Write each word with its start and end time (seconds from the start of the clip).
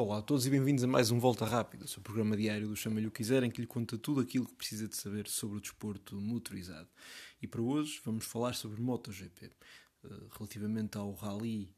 Olá 0.00 0.16
a 0.16 0.22
todos 0.22 0.46
e 0.46 0.50
bem-vindos 0.50 0.82
a 0.82 0.86
mais 0.86 1.10
um 1.10 1.18
Volta 1.18 1.44
Rápida, 1.44 1.84
o 1.84 1.86
seu 1.86 2.00
programa 2.00 2.34
diário 2.34 2.66
do 2.66 2.74
Chama-lhe 2.74 3.06
o 3.06 3.10
Quiser, 3.10 3.42
em 3.42 3.50
que 3.50 3.60
lhe 3.60 3.66
conta 3.66 3.98
tudo 3.98 4.22
aquilo 4.22 4.46
que 4.46 4.54
precisa 4.54 4.88
de 4.88 4.96
saber 4.96 5.28
sobre 5.28 5.58
o 5.58 5.60
desporto 5.60 6.18
motorizado. 6.18 6.88
E 7.42 7.46
para 7.46 7.60
hoje 7.60 8.00
vamos 8.02 8.24
falar 8.24 8.54
sobre 8.54 8.80
MotoGP, 8.80 9.44
eh, 9.44 10.08
relativamente 10.38 10.96
ao 10.96 11.12
Rally 11.12 11.70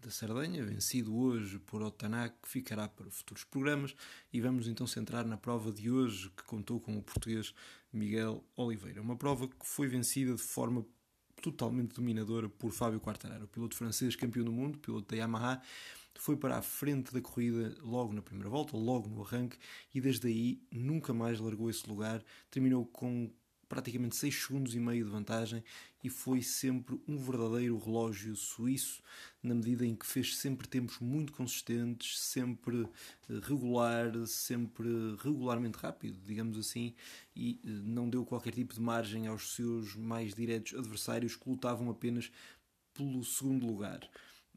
da 0.00 0.08
Sardenha, 0.08 0.64
vencido 0.64 1.16
hoje 1.16 1.58
por 1.58 1.82
Otanak, 1.82 2.36
que 2.40 2.48
ficará 2.48 2.86
para 2.86 3.10
futuros 3.10 3.42
programas, 3.42 3.96
e 4.32 4.40
vamos 4.40 4.68
então 4.68 4.86
centrar 4.86 5.26
na 5.26 5.36
prova 5.36 5.72
de 5.72 5.90
hoje, 5.90 6.30
que 6.36 6.44
contou 6.44 6.78
com 6.78 6.96
o 6.96 7.02
português 7.02 7.52
Miguel 7.92 8.44
Oliveira. 8.54 9.02
Uma 9.02 9.16
prova 9.16 9.48
que 9.48 9.66
foi 9.66 9.88
vencida 9.88 10.32
de 10.32 10.42
forma 10.42 10.86
totalmente 11.42 11.96
dominadora 11.96 12.48
por 12.48 12.70
Fábio 12.70 13.00
Quartararo, 13.00 13.48
piloto 13.48 13.74
francês 13.74 14.14
campeão 14.14 14.44
do 14.44 14.52
mundo, 14.52 14.78
piloto 14.78 15.08
da 15.12 15.16
Yamaha, 15.16 15.60
foi 16.20 16.36
para 16.36 16.58
a 16.58 16.62
frente 16.62 17.12
da 17.12 17.20
corrida 17.20 17.74
logo 17.82 18.12
na 18.12 18.22
primeira 18.22 18.48
volta, 18.48 18.76
logo 18.76 19.08
no 19.08 19.22
arranque, 19.22 19.58
e 19.94 20.00
desde 20.00 20.28
aí 20.28 20.62
nunca 20.70 21.12
mais 21.12 21.40
largou 21.40 21.68
esse 21.68 21.88
lugar. 21.88 22.22
Terminou 22.50 22.86
com 22.86 23.30
praticamente 23.68 24.16
6 24.16 24.34
segundos 24.34 24.74
e 24.74 24.78
meio 24.78 25.04
de 25.04 25.10
vantagem 25.10 25.64
e 26.02 26.08
foi 26.08 26.42
sempre 26.42 27.00
um 27.08 27.16
verdadeiro 27.16 27.78
relógio 27.78 28.36
suíço, 28.36 29.02
na 29.42 29.54
medida 29.54 29.86
em 29.86 29.96
que 29.96 30.06
fez 30.06 30.36
sempre 30.36 30.68
tempos 30.68 30.98
muito 31.00 31.32
consistentes, 31.32 32.20
sempre 32.20 32.86
eh, 33.28 33.40
regular, 33.42 34.12
sempre 34.26 34.88
regularmente 35.22 35.78
rápido, 35.78 36.18
digamos 36.24 36.58
assim, 36.58 36.94
e 37.34 37.60
eh, 37.64 37.68
não 37.68 38.08
deu 38.08 38.24
qualquer 38.24 38.52
tipo 38.52 38.74
de 38.74 38.80
margem 38.80 39.26
aos 39.26 39.54
seus 39.54 39.96
mais 39.96 40.34
diretos 40.34 40.78
adversários 40.78 41.36
que 41.36 41.48
lutavam 41.48 41.90
apenas 41.90 42.30
pelo 42.92 43.24
segundo 43.24 43.66
lugar. 43.66 44.08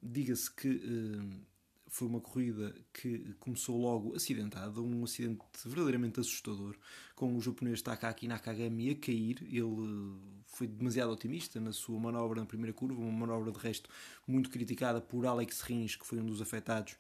Diga-se 0.02 0.52
que 0.52 0.70
uh, 0.70 1.45
foi 1.90 2.08
uma 2.08 2.20
corrida 2.20 2.76
que 2.94 3.34
começou 3.40 3.80
logo 3.80 4.16
acidentada, 4.16 4.81
um 4.81 5.04
acidente 5.04 5.42
verdadeiramente 5.66 6.20
assustador, 6.20 6.76
com 7.16 7.36
o 7.36 7.42
japonês 7.42 7.81
Takaki 7.81 8.28
Nakagami 8.28 8.92
a 8.92 8.95
cair. 8.95 9.42
Ele 9.44 10.20
foi 10.45 10.67
demasiado 10.67 11.12
otimista 11.12 11.59
na 11.59 11.72
sua 11.72 12.00
manobra 12.00 12.42
na 12.42 12.45
primeira 12.45 12.73
curva, 12.73 13.02
uma 13.02 13.12
manobra 13.12 13.52
de 13.52 13.59
resto 13.59 13.89
muito 14.28 14.50
criticada 14.50 15.00
por 15.02 15.26
Alex 15.26 15.62
Rins, 15.62 15.95
que 15.95 16.06
foi 16.06 16.20
um 16.20 16.26
dos 16.26 16.42
afetados, 16.42 16.95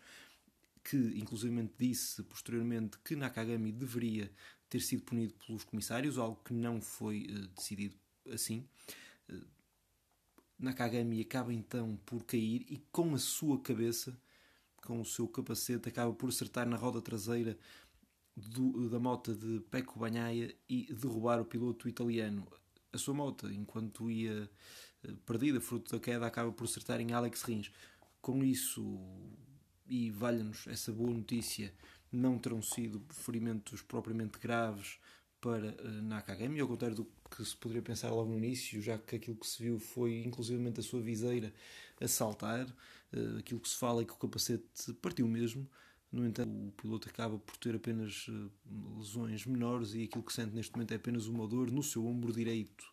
que 0.83 0.97
inclusivamente 1.19 1.73
disse 1.77 2.23
posteriormente 2.23 2.97
que 3.03 3.15
Nakagami 3.15 3.71
deveria 3.71 4.31
ter 4.69 4.79
sido 4.79 5.03
punido 5.03 5.33
pelos 5.45 5.63
comissários, 5.63 6.17
algo 6.17 6.41
que 6.43 6.53
não 6.53 6.81
foi 6.81 7.27
uh, 7.29 7.47
decidido 7.55 7.95
assim. 8.31 8.65
Nakagami 10.59 11.21
acaba 11.21 11.53
então 11.53 11.99
por 12.05 12.23
cair 12.23 12.65
e 12.69 12.77
com 12.91 13.13
a 13.13 13.19
sua 13.19 13.59
cabeça, 13.61 14.19
com 14.83 14.99
o 14.99 15.05
seu 15.05 15.27
capacete, 15.27 15.89
acaba 15.89 16.11
por 16.13 16.29
acertar 16.29 16.67
na 16.67 16.75
roda 16.75 17.01
traseira 17.01 17.57
do, 18.35 18.89
da 18.89 18.99
moto 18.99 19.35
de 19.35 19.59
Pecco 19.71 19.99
Bagnaia 19.99 20.55
e 20.69 20.91
derrubar 20.93 21.39
o 21.39 21.45
piloto 21.45 21.87
italiano. 21.87 22.47
A 22.91 22.97
sua 22.97 23.13
moto, 23.13 23.51
enquanto 23.51 24.09
ia 24.09 24.49
eh, 25.03 25.13
perdida, 25.25 25.59
fruto 25.59 25.91
da 25.91 25.99
queda, 25.99 26.25
acaba 26.25 26.51
por 26.51 26.63
acertar 26.65 27.01
em 27.01 27.13
Alex 27.13 27.43
Rins. 27.43 27.71
Com 28.21 28.43
isso, 28.43 28.99
e 29.87 30.09
valha-nos 30.11 30.67
essa 30.67 30.91
boa 30.91 31.11
notícia, 31.11 31.73
não 32.11 32.37
terão 32.39 32.61
sido 32.61 33.03
ferimentos 33.09 33.81
propriamente 33.81 34.39
graves 34.39 34.97
para 35.39 35.75
uh, 35.81 36.01
Nakagami, 36.01 36.59
ao 36.59 36.67
contrário 36.67 36.95
do 36.95 37.07
que 37.29 37.43
se 37.43 37.55
poderia 37.55 37.81
pensar 37.81 38.09
logo 38.09 38.29
no 38.29 38.37
início, 38.37 38.81
já 38.81 38.97
que 38.97 39.15
aquilo 39.15 39.37
que 39.37 39.47
se 39.47 39.61
viu 39.61 39.79
foi 39.79 40.23
inclusivamente 40.23 40.79
a 40.79 40.83
sua 40.83 41.01
viseira 41.01 41.53
a 42.01 42.07
saltar, 42.07 42.65
uh, 42.65 43.37
aquilo 43.39 43.59
que 43.59 43.69
se 43.69 43.75
fala 43.75 44.01
é 44.01 44.05
que 44.05 44.13
o 44.13 44.17
capacete 44.17 44.93
partiu 45.01 45.27
mesmo, 45.27 45.69
no 46.11 46.25
entanto 46.25 46.49
o 46.49 46.71
piloto 46.71 47.09
acaba 47.09 47.37
por 47.37 47.57
ter 47.57 47.75
apenas 47.75 48.27
uh, 48.27 48.51
lesões 48.97 49.45
menores 49.45 49.93
e 49.93 50.03
aquilo 50.03 50.23
que 50.23 50.33
sente 50.33 50.55
neste 50.55 50.73
momento 50.73 50.91
é 50.93 50.95
apenas 50.95 51.27
uma 51.27 51.47
dor 51.47 51.69
no 51.69 51.83
seu 51.83 52.05
ombro 52.05 52.31
direito, 52.31 52.85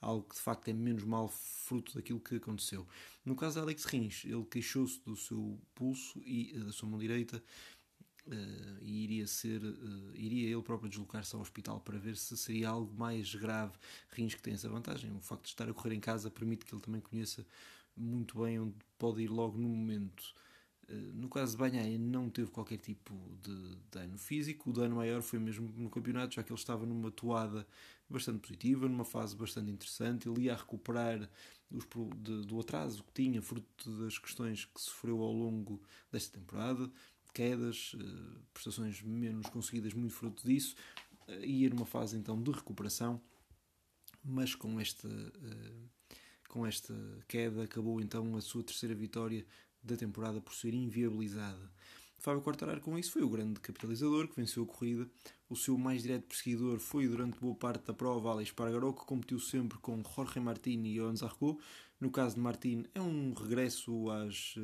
algo 0.00 0.26
que 0.28 0.34
de 0.34 0.40
facto 0.40 0.68
é 0.68 0.72
menos 0.72 1.04
mal 1.04 1.28
fruto 1.28 1.94
daquilo 1.94 2.18
que 2.18 2.36
aconteceu. 2.36 2.86
No 3.24 3.36
caso 3.36 3.54
de 3.56 3.60
Alex 3.60 3.84
Rins, 3.84 4.24
ele 4.24 4.44
queixou-se 4.44 5.00
do 5.04 5.14
seu 5.14 5.60
pulso 5.74 6.20
e 6.24 6.58
da 6.58 6.72
sua 6.72 6.88
mão 6.88 6.98
direita, 6.98 7.42
Uh, 8.24 8.78
e 8.80 9.02
iria 9.02 9.26
ser 9.26 9.60
uh, 9.64 10.12
iria 10.14 10.48
ele 10.48 10.62
próprio 10.62 10.88
deslocar-se 10.88 11.34
ao 11.34 11.42
hospital 11.42 11.80
para 11.80 11.98
ver 11.98 12.16
se 12.16 12.36
seria 12.36 12.68
algo 12.68 12.94
mais 12.96 13.34
grave 13.34 13.72
Rins 14.10 14.34
que 14.34 14.42
tem 14.42 14.54
essa 14.54 14.68
vantagem. 14.68 15.10
O 15.10 15.20
facto 15.20 15.42
de 15.42 15.48
estar 15.48 15.68
a 15.68 15.74
correr 15.74 15.94
em 15.94 16.00
casa 16.00 16.30
permite 16.30 16.64
que 16.64 16.72
ele 16.72 16.80
também 16.80 17.00
conheça 17.00 17.44
muito 17.96 18.40
bem 18.40 18.60
onde 18.60 18.76
pode 18.96 19.22
ir 19.22 19.28
logo 19.28 19.58
no 19.58 19.68
momento. 19.68 20.22
Uh, 20.88 20.94
no 21.14 21.28
caso 21.28 21.52
de 21.52 21.58
Banhaia 21.58 21.98
não 21.98 22.30
teve 22.30 22.50
qualquer 22.52 22.78
tipo 22.78 23.12
de 23.42 23.76
dano 23.90 24.16
físico. 24.16 24.70
O 24.70 24.72
dano 24.72 24.96
maior 24.96 25.20
foi 25.20 25.40
mesmo 25.40 25.68
no 25.76 25.90
campeonato 25.90 26.36
já 26.36 26.44
que 26.44 26.52
ele 26.52 26.60
estava 26.60 26.86
numa 26.86 27.10
toada 27.10 27.66
bastante 28.08 28.38
positiva 28.38 28.88
numa 28.88 29.04
fase 29.04 29.34
bastante 29.34 29.70
interessante. 29.70 30.28
Ele 30.28 30.42
ia 30.42 30.54
recuperar 30.54 31.28
os, 31.70 31.84
de, 32.18 32.42
do 32.46 32.60
atraso 32.60 33.02
que 33.02 33.12
tinha 33.12 33.42
fruto 33.42 33.90
das 33.98 34.18
questões 34.18 34.64
que 34.64 34.80
sofreu 34.80 35.20
ao 35.22 35.32
longo 35.32 35.82
desta 36.10 36.38
temporada 36.38 36.90
quedas, 37.32 37.92
eh, 37.98 38.38
prestações 38.52 39.02
menos 39.02 39.48
conseguidas, 39.48 39.94
muito 39.94 40.14
fruto 40.14 40.46
disso, 40.46 40.74
eh, 41.28 41.44
e 41.44 41.64
ir 41.64 41.74
numa 41.74 41.86
fase 41.86 42.16
então 42.16 42.40
de 42.40 42.50
recuperação, 42.50 43.20
mas 44.24 44.54
com 44.54 44.78
esta, 44.78 45.08
eh, 45.08 46.16
com 46.48 46.66
esta 46.66 46.94
queda 47.28 47.64
acabou 47.64 48.00
então 48.00 48.36
a 48.36 48.40
sua 48.40 48.62
terceira 48.62 48.94
vitória 48.94 49.44
da 49.82 49.96
temporada 49.96 50.40
por 50.40 50.54
ser 50.54 50.74
inviabilizada. 50.74 51.72
Fábio 52.18 52.40
Quartararo 52.40 52.80
com 52.80 52.96
isso 52.96 53.10
foi 53.10 53.22
o 53.22 53.28
grande 53.28 53.58
capitalizador 53.58 54.28
que 54.28 54.36
venceu 54.36 54.62
a 54.62 54.66
corrida. 54.66 55.10
O 55.50 55.56
seu 55.56 55.76
mais 55.76 56.02
direto 56.02 56.28
perseguidor 56.28 56.78
foi 56.78 57.08
durante 57.08 57.40
boa 57.40 57.56
parte 57.56 57.84
da 57.84 57.92
prova 57.92 58.30
Alex 58.30 58.52
Pargaró, 58.52 58.92
que 58.92 59.04
competiu 59.04 59.40
sempre 59.40 59.76
com 59.78 60.00
Jorge 60.14 60.38
Martin 60.38 60.84
e 60.84 60.94
Johan 60.94 61.16
Zarco. 61.16 61.60
No 61.98 62.12
caso 62.12 62.36
de 62.36 62.40
Martin 62.40 62.84
é 62.94 63.00
um 63.00 63.34
regresso 63.34 64.08
às 64.08 64.54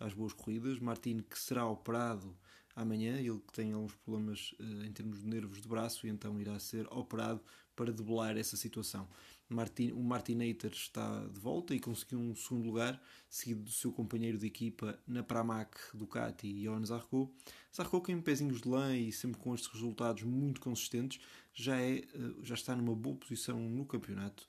às 0.00 0.12
boas 0.14 0.32
corridas. 0.32 0.80
Martin 0.80 1.18
que 1.18 1.38
será 1.38 1.66
operado 1.66 2.36
amanhã, 2.74 3.16
ele 3.18 3.40
que 3.46 3.52
tem 3.52 3.72
alguns 3.72 3.94
problemas 3.94 4.54
uh, 4.58 4.84
em 4.84 4.92
termos 4.92 5.20
de 5.20 5.26
nervos 5.26 5.60
de 5.60 5.68
braço 5.68 6.06
e 6.06 6.10
então 6.10 6.40
irá 6.40 6.58
ser 6.58 6.86
operado 6.90 7.40
para 7.76 7.92
debelar 7.92 8.36
essa 8.36 8.56
situação. 8.56 9.08
Martin, 9.48 9.90
o 9.92 10.02
Martinator 10.02 10.70
está 10.70 11.26
de 11.26 11.40
volta 11.40 11.74
e 11.74 11.80
conseguiu 11.80 12.20
um 12.20 12.36
segundo 12.36 12.66
lugar, 12.66 13.02
seguido 13.28 13.62
do 13.62 13.70
seu 13.70 13.90
companheiro 13.90 14.38
de 14.38 14.46
equipa 14.46 14.98
na 15.06 15.24
Pramac 15.24 15.76
Ducati, 15.92 16.52
Johan 16.62 16.84
Zarco. 16.84 17.32
Zarco 17.74 18.00
que 18.00 18.12
em 18.12 18.20
pezinhos 18.20 18.60
de 18.60 18.68
lã 18.68 18.96
e 18.96 19.10
sempre 19.10 19.40
com 19.40 19.54
estes 19.54 19.72
resultados 19.72 20.22
muito 20.22 20.60
consistentes, 20.60 21.20
já, 21.52 21.80
é, 21.80 22.04
uh, 22.14 22.44
já 22.44 22.54
está 22.54 22.76
numa 22.76 22.94
boa 22.94 23.16
posição 23.16 23.58
no 23.58 23.84
campeonato 23.84 24.46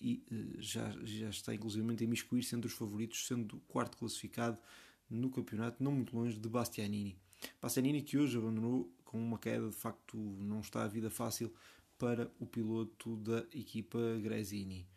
e 0.00 0.22
uh, 0.30 0.62
já, 0.62 0.94
já 1.02 1.28
está 1.28 1.54
inclusivamente 1.54 2.04
a 2.04 2.06
imiscuir-se 2.06 2.54
entre 2.54 2.68
os 2.68 2.74
favoritos, 2.74 3.26
sendo 3.26 3.56
o 3.56 3.60
quarto 3.60 3.96
classificado 3.96 4.60
no 5.08 5.30
campeonato, 5.30 5.82
não 5.82 5.92
muito 5.92 6.16
longe 6.16 6.38
de 6.38 6.48
Bastianini. 6.48 7.18
Bastianini 7.60 8.02
que 8.02 8.18
hoje 8.18 8.36
abandonou 8.36 8.92
com 9.04 9.18
uma 9.18 9.38
queda, 9.38 9.68
de 9.68 9.76
facto 9.76 10.16
não 10.16 10.60
está 10.60 10.82
a 10.82 10.88
vida 10.88 11.10
fácil 11.10 11.52
para 11.98 12.30
o 12.38 12.46
piloto 12.46 13.16
da 13.16 13.38
equipa 13.52 13.98
Gresini. 14.22 14.88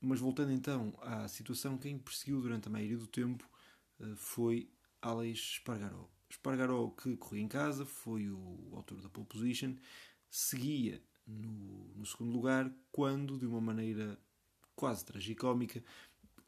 Mas 0.00 0.20
voltando 0.20 0.52
então 0.52 0.94
à 1.00 1.28
situação, 1.28 1.76
quem 1.76 1.98
perseguiu 1.98 2.40
durante 2.40 2.68
a 2.68 2.70
maioria 2.70 2.96
do 2.96 3.06
tempo 3.06 3.48
eh, 4.00 4.14
foi 4.16 4.70
Alex 5.02 5.56
Spargaró. 5.56 6.08
Spargaró 6.32 6.90
que 6.90 7.16
corria 7.16 7.42
em 7.42 7.48
casa, 7.48 7.84
foi 7.84 8.30
o 8.30 8.70
autor 8.72 9.00
da 9.00 9.08
pole 9.08 9.26
position, 9.26 9.74
seguia 10.30 11.02
no, 11.26 11.92
no 11.96 12.06
segundo 12.06 12.32
lugar 12.32 12.72
quando, 12.90 13.38
de 13.38 13.46
uma 13.46 13.60
maneira 13.60 14.18
quase 14.74 15.04
tragicómica, 15.04 15.84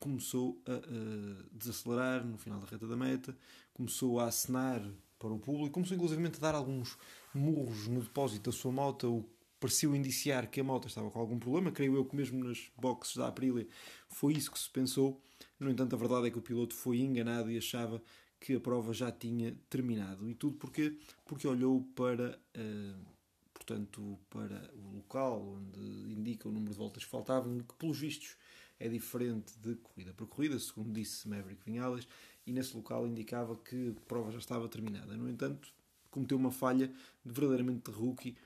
começou 0.02 0.60
a, 0.66 0.72
a, 0.72 1.44
desacelerar 1.52 2.26
no 2.26 2.36
final 2.36 2.58
da 2.58 2.66
reta 2.66 2.88
da 2.88 2.96
meta, 2.96 3.36
começou 3.72 4.18
a 4.18 4.26
acenar 4.26 4.82
para 5.16 5.32
o 5.32 5.38
público, 5.38 5.70
começou 5.70 5.96
inclusive 5.96 6.26
a 6.26 6.30
dar 6.40 6.54
alguns 6.56 6.98
murros 7.32 7.86
no 7.86 8.02
depósito 8.02 8.50
da 8.50 8.56
sua 8.56 8.72
moto, 8.72 9.18
o 9.18 9.22
que 9.22 9.30
pareceu 9.60 9.94
indiciar 9.94 10.50
que 10.50 10.60
a 10.60 10.64
moto 10.64 10.88
estava 10.88 11.08
com 11.08 11.20
algum 11.20 11.38
problema, 11.38 11.70
creio 11.70 11.94
eu 11.94 12.04
que 12.04 12.16
mesmo 12.16 12.42
nas 12.42 12.68
boxes 12.76 13.16
da 13.16 13.28
Aprilia 13.28 13.66
foi 14.08 14.32
isso 14.32 14.50
que 14.50 14.58
se 14.58 14.68
pensou. 14.68 15.22
No 15.60 15.70
entanto, 15.70 15.94
a 15.94 15.98
verdade 15.98 16.26
é 16.26 16.30
que 16.32 16.38
o 16.38 16.42
piloto 16.42 16.74
foi 16.74 16.98
enganado 16.98 17.48
e 17.48 17.56
achava 17.56 18.02
que 18.40 18.56
a 18.56 18.60
prova 18.60 18.92
já 18.92 19.12
tinha 19.12 19.56
terminado. 19.70 20.28
E 20.28 20.34
tudo 20.34 20.56
porquê? 20.56 20.98
Porque 21.24 21.46
olhou 21.46 21.84
para, 21.94 22.36
uh, 22.56 23.06
portanto, 23.54 24.18
para 24.28 24.68
o 24.74 24.96
local 24.96 25.40
onde 25.40 25.80
indica 26.12 26.48
o 26.48 26.52
número 26.52 26.72
de 26.72 26.78
voltas 26.78 27.04
que 27.04 27.10
faltavam, 27.10 27.60
que 27.60 27.74
pelos 27.76 28.00
vistos 28.00 28.36
é 28.82 28.88
diferente 28.88 29.52
de 29.62 29.76
corrida 29.76 30.12
para 30.12 30.26
corrida, 30.26 30.58
segundo 30.58 30.92
disse 30.92 31.28
Maverick 31.28 31.62
Vinhales, 31.64 32.06
e 32.44 32.52
nesse 32.52 32.76
local 32.76 33.06
indicava 33.06 33.54
que 33.56 33.94
a 33.96 34.00
prova 34.08 34.32
já 34.32 34.38
estava 34.38 34.68
terminada. 34.68 35.16
No 35.16 35.30
entanto, 35.30 35.72
cometeu 36.10 36.36
uma 36.36 36.50
falha 36.50 36.92
verdadeiramente 37.24 37.90
de 37.90 37.96
rookie, 37.96 38.36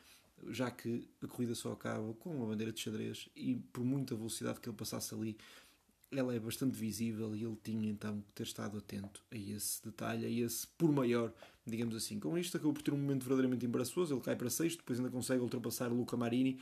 já 0.49 0.71
que 0.71 1.09
a 1.23 1.27
corrida 1.27 1.55
só 1.55 1.73
acaba 1.73 2.13
com 2.15 2.37
uma 2.37 2.47
bandeira 2.47 2.71
de 2.71 2.79
xadrez 2.79 3.31
e 3.35 3.57
por 3.73 3.83
muita 3.83 4.15
velocidade 4.15 4.61
que 4.61 4.69
ele 4.69 4.77
passasse 4.77 5.15
ali, 5.15 5.39
ela 6.11 6.35
é 6.35 6.39
bastante 6.39 6.77
visível 6.79 7.35
e 7.35 7.43
ele 7.43 7.57
tinha 7.65 7.91
então 7.91 8.21
que 8.21 8.33
ter 8.35 8.43
estado 8.43 8.77
atento 8.77 9.23
a 9.31 9.37
esse 9.37 9.83
detalhe, 9.83 10.27
a 10.27 10.29
esse 10.29 10.67
por 10.67 10.93
maior, 10.93 11.33
digamos 11.67 11.97
assim. 11.97 12.21
Com 12.21 12.37
isto 12.37 12.59
acabou 12.59 12.75
por 12.75 12.83
ter 12.83 12.93
um 12.93 12.99
momento 12.99 13.23
verdadeiramente 13.23 13.65
embaraçoso, 13.65 14.15
ele 14.15 14.21
cai 14.21 14.37
para 14.37 14.51
sexto, 14.51 14.79
depois 14.79 14.99
ainda 14.99 15.11
consegue 15.11 15.41
ultrapassar 15.41 15.89
Luca 15.89 16.17
Marini 16.17 16.61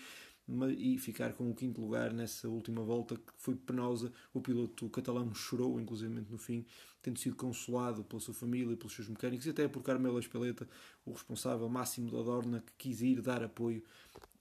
e 0.77 0.99
ficar 0.99 1.33
com 1.33 1.51
o 1.51 1.55
quinto 1.55 1.81
lugar 1.81 2.13
nessa 2.13 2.49
última 2.49 2.83
volta 2.83 3.17
que 3.17 3.33
foi 3.37 3.55
penosa. 3.55 4.13
O 4.33 4.41
piloto 4.41 4.89
catalão 4.91 5.35
chorou, 5.35 5.81
inclusive 5.81 6.25
no 6.31 6.39
fim, 6.39 6.65
tendo 7.03 7.19
sido 7.19 7.37
consolado 7.37 8.05
pela 8.05 8.21
sua 8.21 8.35
família 8.35 8.77
pelos 8.77 8.95
seus 8.95 9.09
mecânicos, 9.09 9.47
e 9.47 9.51
até 9.51 9.69
por 9.69 9.83
Carmelo 9.83 10.19
Espeleta, 10.19 10.69
o 11.05 11.13
responsável 11.13 11.69
máximo 11.69 12.11
da 12.11 12.23
Dorna, 12.23 12.61
que 12.61 12.73
quis 12.89 13.01
ir 13.03 13.21
dar 13.21 13.43
apoio 13.43 13.83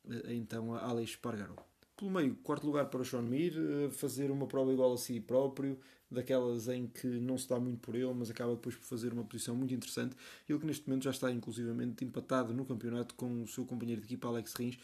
eh, 0.09 0.33
então 0.33 0.73
a 0.73 0.79
Alex 0.79 1.11
Espargaró. 1.11 1.55
Pelo 1.95 2.11
meio, 2.11 2.35
quarto 2.37 2.65
lugar 2.65 2.89
para 2.89 3.01
o 3.01 3.05
Sean 3.05 3.21
Mir, 3.21 3.53
eh, 3.55 3.89
fazer 3.91 4.31
uma 4.31 4.47
prova 4.47 4.71
igual 4.71 4.93
a 4.93 4.97
si 4.97 5.19
próprio, 5.19 5.77
daquelas 6.09 6.67
em 6.67 6.87
que 6.87 7.07
não 7.07 7.37
se 7.37 7.49
dá 7.49 7.59
muito 7.59 7.79
por 7.79 7.95
ele, 7.95 8.13
mas 8.13 8.29
acaba 8.29 8.53
depois 8.53 8.75
por 8.75 8.85
fazer 8.85 9.11
uma 9.11 9.23
posição 9.23 9.55
muito 9.55 9.73
interessante. 9.73 10.15
Ele 10.47 10.59
que 10.59 10.65
neste 10.65 10.87
momento 10.87 11.03
já 11.03 11.11
está 11.11 11.31
inclusivamente 11.31 12.05
empatado 12.05 12.53
no 12.53 12.65
campeonato 12.65 13.15
com 13.15 13.41
o 13.41 13.47
seu 13.47 13.65
companheiro 13.65 14.01
de 14.01 14.07
equipa 14.07 14.27
Alex 14.27 14.53
Rins, 14.53 14.77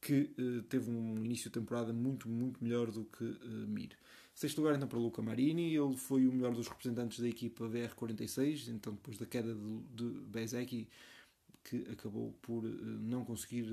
que 0.00 0.32
uh, 0.38 0.62
teve 0.62 0.90
um 0.90 1.22
início 1.24 1.50
de 1.50 1.58
temporada 1.58 1.92
muito, 1.92 2.28
muito 2.28 2.62
melhor 2.62 2.90
do 2.90 3.04
que 3.04 3.24
uh, 3.24 3.68
Mir. 3.68 3.96
Sexto 4.34 4.58
lugar 4.58 4.74
então 4.74 4.88
para 4.88 4.98
Luca 4.98 5.20
Marini, 5.20 5.74
ele 5.76 5.96
foi 5.96 6.26
o 6.26 6.32
melhor 6.32 6.54
dos 6.54 6.66
representantes 6.66 7.20
da 7.20 7.28
equipa 7.28 7.68
VR46, 7.68 8.68
então 8.68 8.94
depois 8.94 9.18
da 9.18 9.26
queda 9.26 9.54
de, 9.54 10.10
de 10.24 10.88
que 11.62 11.86
acabou 11.92 12.32
por 12.40 12.64
uh, 12.64 12.68
não 12.68 13.24
conseguir 13.24 13.66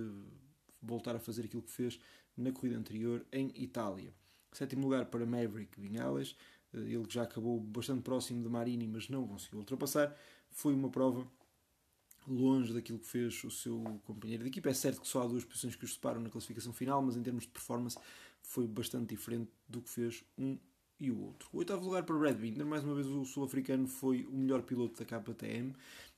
voltar 0.81 1.15
a 1.15 1.19
fazer 1.19 1.45
aquilo 1.45 1.61
que 1.63 1.71
fez 1.71 1.99
na 2.35 2.51
corrida 2.51 2.77
anterior 2.77 3.25
em 3.31 3.51
Itália. 3.55 4.13
Sétimo 4.51 4.83
lugar 4.83 5.05
para 5.05 5.25
Maverick 5.25 5.79
Vinales, 5.79 6.35
ele 6.73 7.05
que 7.05 7.13
já 7.13 7.23
acabou 7.23 7.59
bastante 7.59 8.01
próximo 8.01 8.43
de 8.43 8.49
Marini, 8.49 8.87
mas 8.87 9.09
não 9.09 9.27
conseguiu 9.27 9.59
ultrapassar. 9.59 10.15
Foi 10.49 10.73
uma 10.73 10.89
prova 10.89 11.27
longe 12.27 12.73
daquilo 12.73 12.99
que 12.99 13.07
fez 13.07 13.43
o 13.43 13.49
seu 13.49 13.81
companheiro 14.05 14.43
de 14.43 14.49
equipa. 14.49 14.69
É 14.69 14.73
certo 14.73 15.01
que 15.01 15.07
só 15.07 15.23
há 15.23 15.27
duas 15.27 15.45
posições 15.45 15.75
que 15.75 15.85
os 15.85 15.93
separam 15.93 16.19
na 16.19 16.29
classificação 16.29 16.73
final, 16.73 17.01
mas 17.01 17.15
em 17.15 17.23
termos 17.23 17.43
de 17.43 17.49
performance 17.49 17.97
foi 18.41 18.67
bastante 18.67 19.15
diferente 19.15 19.49
do 19.67 19.81
que 19.81 19.89
fez 19.89 20.23
um 20.37 20.57
e 20.99 21.11
o 21.11 21.19
outro. 21.21 21.47
O 21.53 21.59
oitavo 21.59 21.85
lugar 21.85 22.03
para 22.03 22.17
Brad 22.17 22.37
Binder, 22.37 22.65
mais 22.65 22.83
uma 22.83 22.95
vez 22.95 23.07
o 23.07 23.23
sul-africano 23.23 23.87
foi 23.87 24.25
o 24.25 24.35
melhor 24.35 24.63
piloto 24.63 25.03
da 25.03 25.05
KTM, 25.05 25.73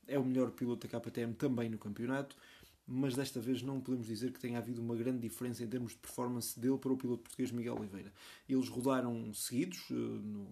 é 0.07 0.17
o 0.17 0.23
melhor 0.23 0.51
piloto 0.51 0.87
da 0.87 0.99
KTM 0.99 1.33
também 1.33 1.69
no 1.69 1.77
campeonato, 1.77 2.35
mas 2.87 3.15
desta 3.15 3.39
vez 3.39 3.61
não 3.61 3.79
podemos 3.79 4.07
dizer 4.07 4.31
que 4.31 4.39
tenha 4.39 4.57
havido 4.57 4.81
uma 4.81 4.95
grande 4.95 5.19
diferença 5.19 5.63
em 5.63 5.67
termos 5.67 5.91
de 5.91 5.97
performance 5.99 6.59
dele 6.59 6.77
para 6.77 6.91
o 6.91 6.97
piloto 6.97 7.23
português 7.23 7.51
Miguel 7.51 7.75
Oliveira. 7.75 8.11
Eles 8.47 8.67
rodaram 8.69 9.31
seguidos 9.33 9.89
uh, 9.89 9.93
no, 9.93 10.47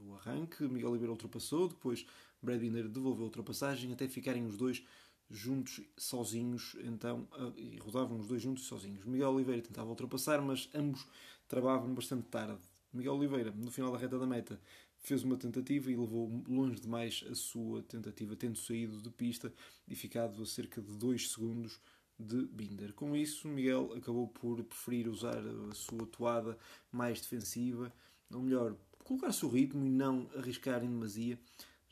no 0.00 0.14
arranque, 0.16 0.64
Miguel 0.64 0.90
Oliveira 0.90 1.12
ultrapassou, 1.12 1.68
depois 1.68 2.04
Brad 2.42 2.60
Binder 2.60 2.88
devolveu 2.88 3.24
a 3.24 3.26
ultrapassagem 3.26 3.92
até 3.92 4.08
ficarem 4.08 4.44
os 4.44 4.56
dois 4.56 4.84
juntos 5.30 5.80
sozinhos, 5.96 6.76
então, 6.84 7.26
e 7.56 7.78
rodavam 7.78 8.18
os 8.18 8.26
dois 8.26 8.42
juntos 8.42 8.64
sozinhos. 8.64 9.04
Miguel 9.04 9.30
Oliveira 9.30 9.62
tentava 9.62 9.88
ultrapassar, 9.88 10.42
mas 10.42 10.68
ambos 10.74 11.06
travavam 11.48 11.94
bastante 11.94 12.24
tarde. 12.24 12.60
Miguel 12.92 13.14
Oliveira, 13.14 13.50
no 13.50 13.70
final 13.70 13.90
da 13.92 13.98
reta 13.98 14.18
da 14.18 14.26
meta, 14.26 14.60
fez 14.98 15.24
uma 15.24 15.36
tentativa 15.36 15.90
e 15.90 15.96
levou 15.96 16.42
longe 16.46 16.78
demais 16.80 17.24
a 17.30 17.34
sua 17.34 17.82
tentativa, 17.82 18.36
tendo 18.36 18.58
saído 18.58 19.00
de 19.00 19.10
pista 19.10 19.52
e 19.88 19.94
ficado 19.94 20.42
a 20.42 20.46
cerca 20.46 20.82
de 20.82 20.94
2 20.96 21.30
segundos 21.30 21.80
de 22.18 22.44
Binder. 22.46 22.92
Com 22.92 23.16
isso, 23.16 23.48
Miguel 23.48 23.94
acabou 23.96 24.28
por 24.28 24.62
preferir 24.62 25.08
usar 25.08 25.42
a 25.70 25.74
sua 25.74 26.06
toada 26.06 26.58
mais 26.90 27.20
defensiva, 27.20 27.92
ou 28.30 28.42
melhor, 28.42 28.76
colocar 29.02 29.28
o 29.28 29.32
seu 29.32 29.48
ritmo 29.48 29.84
e 29.86 29.90
não 29.90 30.28
arriscar 30.36 30.84
em 30.84 30.88
demasia 30.88 31.38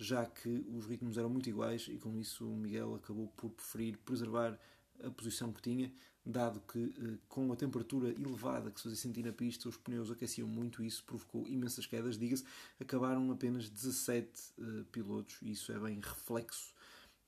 já 0.01 0.25
que 0.25 0.67
os 0.75 0.87
ritmos 0.87 1.19
eram 1.19 1.29
muito 1.29 1.49
iguais 1.49 1.87
e 1.91 1.99
com 1.99 2.17
isso 2.17 2.49
o 2.49 2.57
Miguel 2.57 2.95
acabou 2.95 3.29
por 3.37 3.51
preferir 3.51 3.99
preservar 3.99 4.59
a 5.05 5.11
posição 5.11 5.53
que 5.53 5.63
tinha, 5.63 5.93
dado 6.25 6.61
que 6.61 6.79
eh, 6.79 7.19
com 7.29 7.53
a 7.53 7.57
temperatura 7.57 8.09
elevada 8.11 8.71
que 8.71 8.79
se 8.79 8.85
fazia 8.85 8.97
sentir 8.97 9.25
na 9.25 9.33
pista, 9.33 9.69
os 9.69 9.77
pneus 9.77 10.11
aqueciam 10.11 10.47
muito 10.49 10.83
e 10.83 10.87
isso 10.87 11.05
provocou 11.05 11.47
imensas 11.47 11.87
quedas. 11.87 12.19
Diga-se, 12.19 12.45
acabaram 12.79 13.31
apenas 13.31 13.69
17 13.69 14.29
uh, 14.59 14.85
pilotos 14.87 15.39
e 15.43 15.53
isso 15.53 15.73
é 15.73 15.79
bem 15.79 15.99
reflexo 16.01 16.75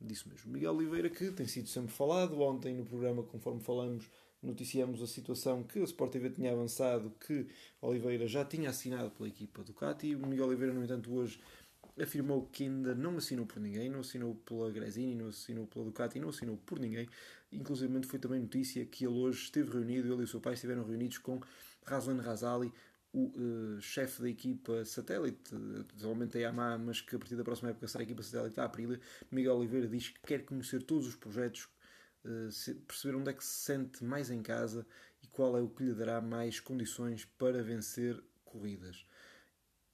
disso 0.00 0.28
mesmo. 0.28 0.52
Miguel 0.52 0.74
Oliveira, 0.74 1.08
que 1.08 1.30
tem 1.30 1.46
sido 1.46 1.68
sempre 1.68 1.92
falado, 1.92 2.40
ontem 2.40 2.74
no 2.74 2.84
programa, 2.84 3.22
conforme 3.22 3.60
falamos, 3.60 4.10
noticiamos 4.42 5.00
a 5.00 5.06
situação 5.06 5.62
que 5.62 5.78
o 5.78 5.84
Sport 5.84 6.12
TV 6.12 6.30
tinha 6.30 6.52
avançado, 6.52 7.14
que 7.26 7.46
Oliveira 7.80 8.26
já 8.26 8.44
tinha 8.44 8.70
assinado 8.70 9.10
pela 9.10 9.28
equipa 9.28 9.62
Ducati. 9.62 10.14
O 10.14 10.26
Miguel 10.26 10.48
Oliveira, 10.48 10.74
no 10.74 10.84
entanto, 10.84 11.12
hoje 11.14 11.40
afirmou 12.00 12.46
que 12.46 12.64
ainda 12.64 12.94
não 12.94 13.16
assinou 13.16 13.46
por 13.46 13.60
ninguém, 13.60 13.90
não 13.90 14.00
assinou 14.00 14.34
pela 14.34 14.70
Gresini, 14.70 15.14
não 15.14 15.28
assinou 15.28 15.66
pela 15.66 15.84
Ducati, 15.84 16.18
não 16.18 16.30
assinou 16.30 16.56
por 16.56 16.78
ninguém. 16.78 17.08
Inclusive 17.50 18.02
foi 18.04 18.18
também 18.18 18.40
notícia 18.40 18.84
que 18.86 19.04
ele 19.04 19.14
hoje 19.14 19.44
esteve 19.44 19.70
reunido, 19.70 20.12
ele 20.12 20.22
e 20.22 20.24
o 20.24 20.28
seu 20.28 20.40
pai 20.40 20.54
estiveram 20.54 20.84
reunidos 20.84 21.18
com 21.18 21.40
Razlan 21.84 22.20
Razali, 22.20 22.72
o 23.12 23.26
uh, 23.26 23.80
chefe 23.80 24.22
da 24.22 24.28
equipa 24.28 24.84
satélite, 24.86 25.54
atualmente 25.80 26.38
a 26.38 26.40
Yamaha, 26.40 26.78
mas 26.78 27.02
que 27.02 27.14
a 27.14 27.18
partir 27.18 27.36
da 27.36 27.44
próxima 27.44 27.70
época 27.70 27.86
será 27.86 28.02
a 28.02 28.04
equipa 28.04 28.22
satélite 28.22 28.56
da 28.56 28.64
Aprilia. 28.64 28.98
Miguel 29.30 29.56
Oliveira 29.56 29.86
diz 29.86 30.08
que 30.08 30.20
quer 30.22 30.46
conhecer 30.46 30.82
todos 30.82 31.06
os 31.06 31.14
projetos, 31.14 31.68
uh, 32.24 32.74
perceber 32.86 33.16
onde 33.16 33.30
é 33.30 33.34
que 33.34 33.44
se 33.44 33.64
sente 33.64 34.02
mais 34.02 34.30
em 34.30 34.42
casa 34.42 34.86
e 35.22 35.26
qual 35.26 35.58
é 35.58 35.60
o 35.60 35.68
que 35.68 35.84
lhe 35.84 35.92
dará 35.92 36.22
mais 36.22 36.58
condições 36.58 37.26
para 37.36 37.62
vencer 37.62 38.18
corridas 38.46 39.04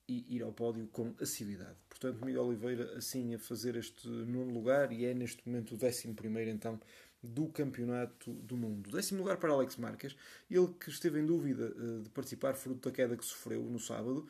e 0.08 0.24
ir 0.28 0.42
ao 0.42 0.52
pódio 0.52 0.88
com 0.88 1.14
assiduidade. 1.20 1.76
Portanto, 1.88 2.24
Miguel 2.24 2.44
Oliveira 2.44 2.96
assim 2.96 3.34
a 3.34 3.38
fazer 3.38 3.76
este 3.76 4.08
nono 4.08 4.52
lugar 4.52 4.90
e 4.90 5.04
é 5.04 5.12
neste 5.12 5.46
momento 5.46 5.74
o 5.74 5.76
décimo 5.76 6.14
primeiro 6.14 6.50
então 6.50 6.80
do 7.22 7.48
campeonato 7.48 8.32
do 8.32 8.56
mundo. 8.56 8.90
Décimo 8.90 9.20
lugar 9.20 9.36
para 9.36 9.52
Alex 9.52 9.76
Marques, 9.76 10.16
ele 10.50 10.68
que 10.80 10.88
esteve 10.88 11.20
em 11.20 11.26
dúvida 11.26 11.74
uh, 11.76 12.02
de 12.02 12.08
participar 12.10 12.54
fruto 12.54 12.88
da 12.88 12.94
queda 12.94 13.16
que 13.16 13.24
sofreu 13.24 13.62
no 13.62 13.78
sábado, 13.78 14.26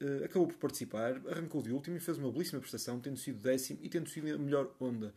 uh, 0.00 0.24
acabou 0.24 0.46
por 0.46 0.56
participar, 0.56 1.20
arrancou 1.28 1.62
de 1.62 1.72
último 1.72 1.96
e 1.96 2.00
fez 2.00 2.18
uma 2.18 2.30
belíssima 2.30 2.60
prestação, 2.60 3.00
tendo 3.00 3.18
sido 3.18 3.40
décimo 3.40 3.80
e 3.82 3.88
tendo 3.88 4.08
sido 4.08 4.32
a 4.32 4.38
melhor 4.38 4.72
onda. 4.80 5.12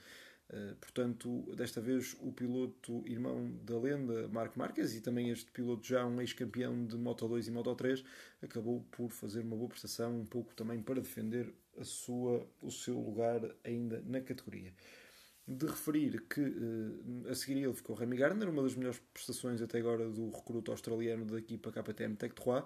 Uh, 0.47 0.75
portanto, 0.75 1.55
desta 1.55 1.81
vez 1.81 2.15
o 2.19 2.31
piloto 2.31 3.03
irmão 3.07 3.51
da 3.63 3.79
lenda, 3.79 4.27
Marco 4.27 4.59
Marques, 4.59 4.93
e 4.93 5.01
também 5.01 5.29
este 5.31 5.51
piloto 5.51 5.87
já 5.87 6.05
um 6.05 6.21
ex-campeão 6.21 6.85
de 6.85 6.95
Moto 6.97 7.27
2 7.27 7.47
e 7.47 7.51
Moto 7.51 7.73
3, 7.73 8.03
acabou 8.43 8.85
por 8.91 9.09
fazer 9.09 9.41
uma 9.41 9.55
boa 9.55 9.69
prestação, 9.69 10.19
um 10.19 10.25
pouco 10.25 10.53
também 10.53 10.81
para 10.83 11.01
defender 11.01 11.51
a 11.77 11.83
sua, 11.83 12.47
o 12.61 12.69
seu 12.69 12.99
lugar 12.99 13.41
ainda 13.63 14.01
na 14.05 14.21
categoria. 14.21 14.71
De 15.47 15.65
referir 15.65 16.25
que 16.27 16.41
uh, 16.41 17.29
a 17.29 17.35
seguir 17.35 17.63
ele 17.63 17.73
ficou 17.73 17.95
Remy 17.95 18.15
Gardner, 18.15 18.49
uma 18.49 18.61
das 18.61 18.75
melhores 18.75 18.99
prestações 19.13 19.61
até 19.61 19.79
agora 19.79 20.09
do 20.09 20.29
recruto 20.29 20.71
australiano 20.71 21.25
da 21.25 21.39
equipa 21.39 21.71
KTM 21.71 22.15
Tech 22.15 22.35
3 22.35 22.63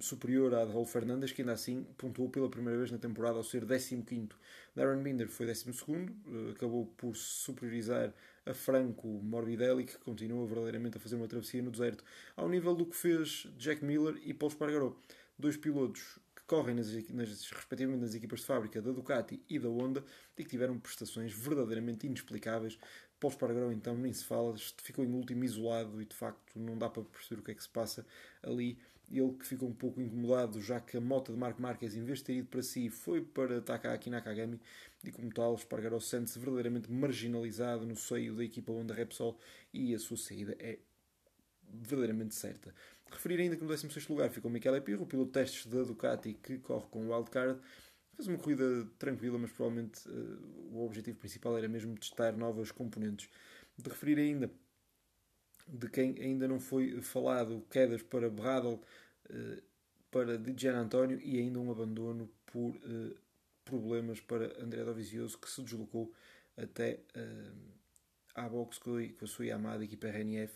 superior 0.00 0.54
à 0.54 0.64
de 0.64 0.72
Raul 0.72 0.86
Fernandes, 0.86 1.32
que 1.32 1.42
ainda 1.42 1.52
assim 1.52 1.86
pontuou 1.98 2.28
pela 2.28 2.48
primeira 2.48 2.78
vez 2.78 2.90
na 2.90 2.98
temporada 2.98 3.36
ao 3.36 3.44
ser 3.44 3.64
15º. 3.64 4.32
Darren 4.74 5.02
Binder 5.02 5.28
foi 5.28 5.46
12º, 5.46 6.10
eh, 6.26 6.50
acabou 6.52 6.86
por 6.96 7.14
superiorizar 7.14 8.12
a 8.46 8.54
Franco 8.54 9.06
Morbidelli, 9.06 9.84
que 9.84 9.96
continua 9.98 10.46
verdadeiramente 10.46 10.96
a 10.96 11.00
fazer 11.00 11.16
uma 11.16 11.28
travessia 11.28 11.62
no 11.62 11.70
deserto, 11.70 12.04
ao 12.36 12.48
nível 12.48 12.74
do 12.74 12.86
que 12.86 12.96
fez 12.96 13.46
Jack 13.56 13.84
Miller 13.84 14.20
e 14.24 14.34
Paul 14.34 14.50
Spargaró. 14.50 14.96
Dois 15.38 15.56
pilotos 15.56 16.18
que 16.36 16.42
correm 16.46 16.74
nas, 16.74 16.92
nas, 17.10 17.50
respectivamente 17.50 18.00
nas 18.00 18.14
equipas 18.14 18.40
de 18.40 18.46
fábrica 18.46 18.80
da 18.80 18.92
Ducati 18.92 19.42
e 19.48 19.58
da 19.58 19.68
Honda 19.68 20.04
e 20.36 20.44
que 20.44 20.50
tiveram 20.50 20.78
prestações 20.78 21.32
verdadeiramente 21.32 22.06
inexplicáveis. 22.06 22.78
Paul 23.18 23.32
Spargaró 23.32 23.72
então 23.72 23.96
nem 23.96 24.12
se 24.12 24.24
fala, 24.24 24.54
ficou 24.82 25.04
em 25.04 25.12
último 25.12 25.44
isolado 25.44 26.00
e 26.02 26.04
de 26.04 26.14
facto 26.14 26.58
não 26.58 26.76
dá 26.76 26.90
para 26.90 27.02
perceber 27.04 27.40
o 27.40 27.44
que 27.44 27.52
é 27.52 27.54
que 27.54 27.62
se 27.62 27.68
passa 27.68 28.06
ali 28.42 28.78
ele 29.10 29.32
que 29.32 29.46
ficou 29.46 29.68
um 29.68 29.74
pouco 29.74 30.00
incomodado, 30.00 30.60
já 30.60 30.80
que 30.80 30.96
a 30.96 31.00
moto 31.00 31.32
de 31.32 31.38
Marco 31.38 31.60
Marques, 31.60 31.94
em 31.94 32.02
vez 32.04 32.18
de 32.18 32.24
ter 32.24 32.34
ido 32.34 32.48
para 32.48 32.62
si, 32.62 32.88
foi 32.88 33.20
para 33.20 33.60
Takaki 33.60 34.10
Nakagami, 34.10 34.60
e 35.04 35.10
como 35.10 35.32
tal, 35.32 35.54
Espargaró 35.54 36.00
sente-se 36.00 36.38
verdadeiramente 36.38 36.90
marginalizado 36.90 37.86
no 37.86 37.96
seio 37.96 38.34
da 38.34 38.44
equipa 38.44 38.72
Honda 38.72 38.94
Repsol 38.94 39.38
e 39.72 39.94
a 39.94 39.98
sua 39.98 40.16
saída 40.16 40.56
é 40.58 40.78
verdadeiramente 41.68 42.34
certa. 42.34 42.74
Referir 43.10 43.40
ainda 43.40 43.56
que 43.56 43.62
no 43.62 43.68
16 43.68 44.08
lugar 44.08 44.30
ficou 44.30 44.50
Michele 44.50 44.80
Pirro, 44.80 45.06
piloto 45.06 45.26
de 45.26 45.32
testes 45.32 45.66
da 45.66 45.82
Ducati 45.82 46.34
que 46.34 46.58
corre 46.58 46.86
com 46.90 47.06
o 47.06 47.14
wildcard. 47.14 47.60
Fez 48.14 48.28
uma 48.28 48.38
corrida 48.38 48.88
tranquila, 48.98 49.38
mas 49.38 49.50
provavelmente 49.52 50.08
uh, 50.08 50.72
o 50.72 50.84
objetivo 50.84 51.18
principal 51.18 51.56
era 51.58 51.68
mesmo 51.68 51.96
testar 51.96 52.32
novas 52.36 52.70
componentes. 52.70 53.28
De 53.76 53.88
referir 53.90 54.18
ainda 54.18 54.50
de 55.66 55.88
quem 55.88 56.14
ainda 56.20 56.46
não 56.46 56.60
foi 56.60 57.00
falado, 57.00 57.64
quedas 57.70 58.02
para 58.02 58.28
Bradle, 58.28 58.80
eh, 59.30 59.62
para 60.10 60.38
Dijan 60.38 60.76
António 60.76 61.20
e 61.20 61.38
ainda 61.38 61.58
um 61.58 61.70
abandono 61.70 62.30
por 62.46 62.76
eh, 62.76 63.16
problemas 63.64 64.20
para 64.20 64.62
André 64.62 64.84
Dovizioso, 64.84 65.38
que 65.38 65.50
se 65.50 65.62
deslocou 65.62 66.12
até 66.56 67.00
eh, 67.14 67.52
à 68.34 68.48
box 68.48 68.78
com 68.78 68.98
a 69.22 69.26
sua 69.26 69.54
amada 69.54 69.84
equipa 69.84 70.08
RNF 70.08 70.54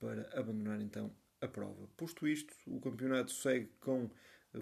para 0.00 0.28
abandonar 0.38 0.80
então 0.80 1.12
a 1.40 1.46
prova. 1.46 1.88
Posto 1.96 2.26
isto, 2.26 2.54
o 2.66 2.80
campeonato 2.80 3.30
segue 3.30 3.70
com 3.80 4.10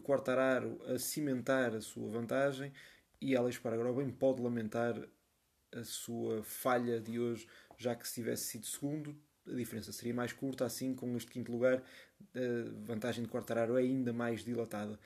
Quartararo 0.02 0.80
a 0.86 0.98
cimentar 0.98 1.74
a 1.74 1.80
sua 1.80 2.10
vantagem 2.10 2.72
e 3.20 3.36
Alex 3.36 3.56
Espargaró 3.56 3.92
bem 3.92 4.10
pode 4.10 4.42
lamentar 4.42 5.00
a 5.72 5.84
sua 5.84 6.42
falha 6.42 7.00
de 7.00 7.18
hoje, 7.18 7.48
já 7.78 7.94
que 7.94 8.06
se 8.06 8.14
tivesse 8.14 8.44
sido 8.44 8.66
segundo, 8.66 9.16
a 9.50 9.54
diferença 9.54 9.92
seria 9.92 10.14
mais 10.14 10.32
curta, 10.32 10.64
assim 10.64 10.94
com 10.94 11.16
este 11.16 11.30
quinto 11.30 11.52
lugar, 11.52 11.82
a 12.34 12.86
vantagem 12.86 13.24
de 13.24 13.30
Quartararo 13.30 13.76
é 13.76 13.82
ainda 13.82 14.12
mais 14.12 14.44
dilatada. 14.44 14.98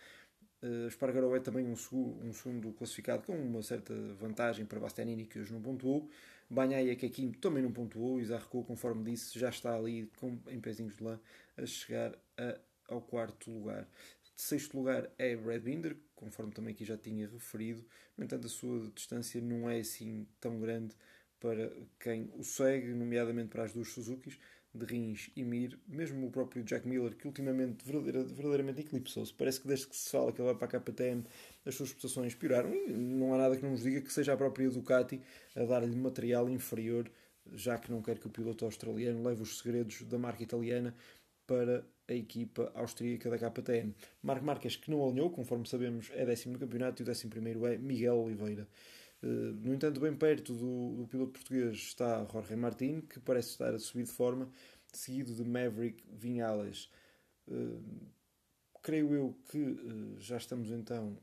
Uh, 0.62 1.34
é 1.34 1.40
também 1.40 1.64
um, 1.64 1.72
um, 1.72 2.32
segundo 2.34 2.72
classificado 2.72 3.22
com 3.22 3.34
uma 3.34 3.62
certa 3.62 3.94
vantagem 4.18 4.66
para 4.66 4.78
Bastianini, 4.78 5.24
que 5.24 5.38
hoje 5.38 5.52
não 5.52 5.62
pontuou. 5.62 6.10
Banhaia, 6.50 6.94
que 6.96 7.06
é 7.06 7.08
quinto, 7.08 7.38
também 7.38 7.62
não 7.62 7.72
pontuou. 7.72 8.22
Zarco, 8.22 8.62
conforme 8.64 9.10
disse, 9.10 9.38
já 9.38 9.48
está 9.48 9.74
ali 9.74 10.10
com, 10.16 10.38
em 10.48 10.60
pezinhos 10.60 10.94
de 10.94 11.02
lã 11.02 11.18
a 11.56 11.64
chegar 11.64 12.14
a, 12.36 12.58
ao 12.88 13.00
quarto 13.00 13.50
lugar. 13.50 13.88
De 14.36 14.42
sexto 14.42 14.76
lugar 14.76 15.10
é 15.16 15.34
Brad 15.36 15.62
Binder, 15.62 15.96
conforme 16.14 16.52
também 16.52 16.74
aqui 16.74 16.84
já 16.84 16.96
tinha 16.96 17.26
referido. 17.26 17.84
No 18.16 18.24
entanto, 18.24 18.46
a 18.46 18.50
sua 18.50 18.90
distância 18.94 19.40
não 19.40 19.70
é 19.70 19.80
assim 19.80 20.26
tão 20.40 20.60
grande 20.60 20.94
para 21.40 21.72
quem 21.98 22.30
o 22.36 22.44
segue, 22.44 22.94
nomeadamente 22.94 23.48
para 23.48 23.64
as 23.64 23.72
duas 23.72 23.88
Suzukis 23.88 24.38
de 24.72 24.86
Rins 24.86 25.30
e 25.34 25.42
Mir, 25.42 25.78
mesmo 25.88 26.26
o 26.26 26.30
próprio 26.30 26.62
Jack 26.62 26.86
Miller, 26.86 27.16
que 27.16 27.26
ultimamente 27.26 27.84
verdadeira, 27.84 28.22
verdadeiramente 28.22 28.82
eclipsou-se. 28.82 29.34
Parece 29.34 29.60
que 29.60 29.66
desde 29.66 29.88
que 29.88 29.96
se 29.96 30.10
fala 30.10 30.32
que 30.32 30.40
ele 30.40 30.52
vai 30.52 30.54
para 30.54 30.78
a 30.78 30.80
KTM, 30.80 31.24
as 31.64 31.74
suas 31.74 31.90
prestações 31.90 32.34
pioraram 32.34 32.72
e 32.72 32.92
não 32.92 33.34
há 33.34 33.38
nada 33.38 33.56
que 33.56 33.62
não 33.62 33.72
nos 33.72 33.82
diga 33.82 34.00
que 34.00 34.12
seja 34.12 34.32
a 34.32 34.36
própria 34.36 34.70
Ducati 34.70 35.20
a 35.56 35.64
dar-lhe 35.64 35.96
material 35.96 36.48
inferior, 36.48 37.10
já 37.52 37.78
que 37.78 37.90
não 37.90 38.00
quer 38.00 38.18
que 38.18 38.28
o 38.28 38.30
piloto 38.30 38.64
australiano 38.64 39.24
leve 39.24 39.42
os 39.42 39.58
segredos 39.58 40.02
da 40.02 40.18
marca 40.18 40.42
italiana 40.42 40.94
para 41.46 41.84
a 42.06 42.14
equipa 42.14 42.70
austríaca 42.74 43.28
da 43.28 43.38
KTM. 43.38 43.92
Marco 44.22 44.44
Marques, 44.44 44.76
que 44.76 44.88
não 44.88 45.04
alinhou, 45.04 45.30
conforme 45.30 45.66
sabemos, 45.66 46.10
é 46.14 46.24
décimo 46.24 46.52
no 46.52 46.60
campeonato 46.60 47.00
e 47.00 47.04
o 47.04 47.06
décimo 47.06 47.30
primeiro 47.30 47.66
é 47.66 47.76
Miguel 47.76 48.18
Oliveira. 48.18 48.68
Eh, 49.22 49.26
no 49.26 49.74
entanto, 49.74 50.00
bem 50.00 50.16
perto 50.16 50.54
do, 50.54 50.96
do, 50.96 51.06
piloto 51.06 51.32
português 51.32 51.76
está 51.76 52.24
Jorge 52.24 52.56
Martin, 52.56 53.00
que 53.02 53.20
parece 53.20 53.50
estar 53.50 53.74
a 53.74 53.78
subir 53.78 54.04
de 54.04 54.12
forma, 54.12 54.50
seguido 54.92 55.34
de 55.34 55.44
Maverick 55.44 56.02
Vinales. 56.10 56.90
Uh, 57.46 57.82
creio 58.82 59.14
eu 59.14 59.36
que 59.50 59.58
uh, 59.58 60.20
já 60.20 60.36
estamos 60.36 60.70
então 60.70 61.18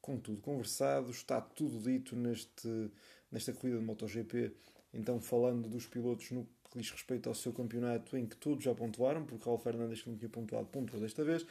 com 0.00 0.18
tudo 0.18 0.40
conversado, 0.40 1.10
está 1.10 1.40
tudo 1.40 1.78
dito 1.80 2.16
neste, 2.16 2.90
nesta 3.30 3.52
corrida 3.52 3.78
de 3.78 3.84
MotoGP. 3.84 4.54
Então, 4.92 5.20
falando 5.20 5.68
dos 5.68 5.86
pilotos 5.86 6.30
no 6.30 6.46
que 6.70 6.78
diz 6.78 6.90
respeito 6.90 7.28
ao 7.28 7.34
seu 7.34 7.52
campeonato, 7.52 8.16
em 8.16 8.26
que 8.26 8.36
todos 8.36 8.64
já 8.64 8.74
pontuaram, 8.74 9.26
porque 9.26 9.44
Raul 9.44 9.58
Fernandes, 9.58 10.02
que 10.02 10.08
não 10.08 10.16
tinha 10.16 10.28
pontuado, 10.28 10.68
pontuou 10.68 11.00
desta 11.02 11.24
vez, 11.24 11.44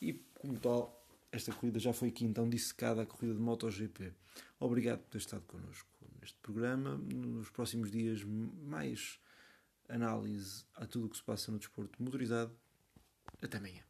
e 0.00 0.12
como 0.38 0.58
tal, 0.58 0.99
esta 1.32 1.52
corrida 1.52 1.78
já 1.78 1.92
foi 1.92 2.08
aqui 2.08 2.24
então 2.24 2.48
dissecada 2.48 3.02
a 3.02 3.06
corrida 3.06 3.34
de 3.34 3.40
MotoGP. 3.40 4.12
Obrigado 4.58 5.00
por 5.00 5.10
ter 5.10 5.18
estado 5.18 5.42
connosco 5.42 5.88
neste 6.20 6.38
programa. 6.38 6.96
Nos 6.96 7.50
próximos 7.50 7.90
dias, 7.90 8.22
mais 8.24 9.20
análise 9.88 10.64
a 10.74 10.86
tudo 10.86 11.06
o 11.06 11.08
que 11.08 11.16
se 11.16 11.22
passa 11.22 11.52
no 11.52 11.58
desporto 11.58 12.02
motorizado. 12.02 12.54
Até 13.42 13.58
amanhã. 13.58 13.89